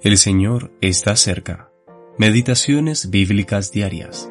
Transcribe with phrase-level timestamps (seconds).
[0.00, 1.72] El Señor está cerca.
[2.18, 4.30] Meditaciones bíblicas diarias.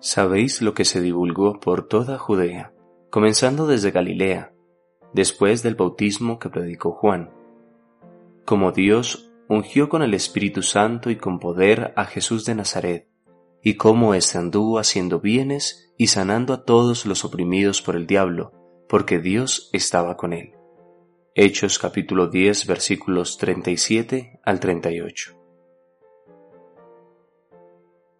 [0.00, 2.72] Sabéis lo que se divulgó por toda Judea,
[3.10, 4.54] comenzando desde Galilea,
[5.12, 7.30] después del bautismo que predicó Juan.
[8.46, 13.06] Como Dios ungió con el Espíritu Santo y con poder a Jesús de Nazaret,
[13.62, 18.54] y cómo éste anduvo haciendo bienes y sanando a todos los oprimidos por el diablo,
[18.88, 20.54] porque Dios estaba con él
[21.34, 25.32] Hechos capítulo 10 versículos 37 al 38.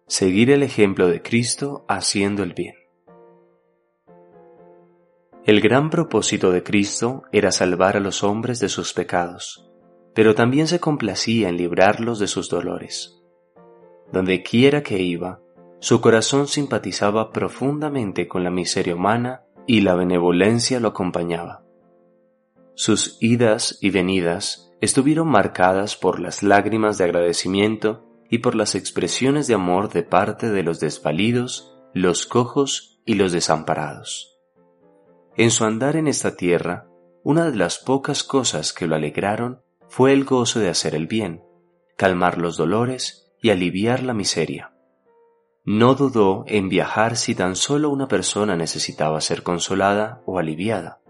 [0.07, 2.73] Seguir el ejemplo de Cristo haciendo el bien.
[5.45, 9.69] El gran propósito de Cristo era salvar a los hombres de sus pecados,
[10.15, 13.21] pero también se complacía en librarlos de sus dolores.
[14.11, 15.39] Donde quiera que iba,
[15.77, 21.62] su corazón simpatizaba profundamente con la miseria humana y la benevolencia lo acompañaba.
[22.75, 29.47] Sus idas y venidas estuvieron marcadas por las lágrimas de agradecimiento y por las expresiones
[29.47, 34.39] de amor de parte de los desvalidos, los cojos y los desamparados.
[35.37, 36.87] En su andar en esta tierra,
[37.23, 41.43] una de las pocas cosas que lo alegraron fue el gozo de hacer el bien,
[41.95, 44.73] calmar los dolores y aliviar la miseria.
[45.63, 51.02] No dudó en viajar si tan solo una persona necesitaba ser consolada o aliviada.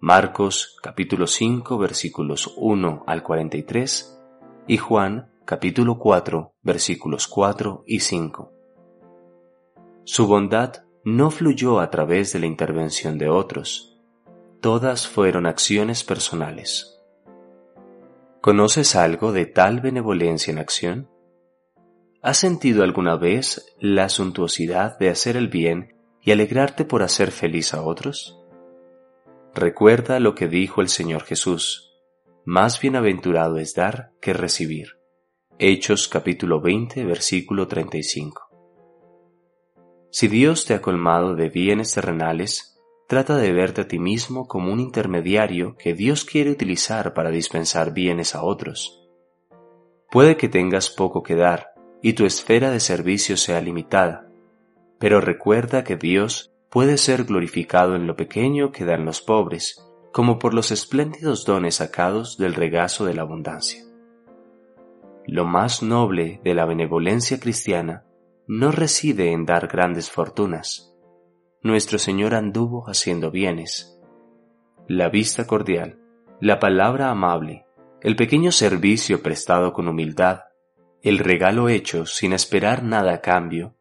[0.00, 4.20] Marcos capítulo 5 versículos 1 al 43
[4.68, 8.52] y Juan capítulo 4 versículos 4 y 5.
[10.04, 13.98] Su bondad no fluyó a través de la intervención de otros,
[14.60, 17.02] todas fueron acciones personales.
[18.40, 21.10] ¿Conoces algo de tal benevolencia en acción?
[22.22, 27.74] ¿Has sentido alguna vez la suntuosidad de hacer el bien y alegrarte por hacer feliz
[27.74, 28.37] a otros?
[29.58, 31.92] Recuerda lo que dijo el Señor Jesús,
[32.44, 35.00] más bienaventurado es dar que recibir.
[35.58, 38.50] Hechos capítulo 20 versículo 35.
[40.12, 44.72] Si Dios te ha colmado de bienes terrenales, trata de verte a ti mismo como
[44.72, 49.08] un intermediario que Dios quiere utilizar para dispensar bienes a otros.
[50.08, 54.30] Puede que tengas poco que dar y tu esfera de servicio sea limitada,
[55.00, 60.38] pero recuerda que Dios puede ser glorificado en lo pequeño que dan los pobres, como
[60.38, 63.82] por los espléndidos dones sacados del regazo de la abundancia.
[65.26, 68.04] Lo más noble de la benevolencia cristiana
[68.46, 70.94] no reside en dar grandes fortunas.
[71.62, 74.00] Nuestro Señor anduvo haciendo bienes.
[74.86, 75.98] La vista cordial,
[76.40, 77.66] la palabra amable,
[78.00, 80.44] el pequeño servicio prestado con humildad,
[81.02, 83.74] el regalo hecho sin esperar nada a cambio,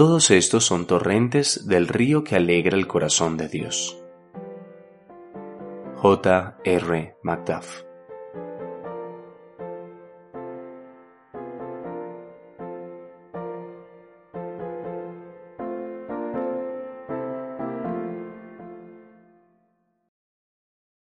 [0.00, 4.02] todos estos son torrentes del río que alegra el corazón de Dios.
[5.96, 6.56] J.
[6.64, 7.16] R.
[7.22, 7.89] Macduff